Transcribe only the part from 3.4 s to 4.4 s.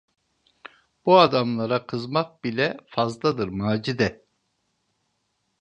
Macide!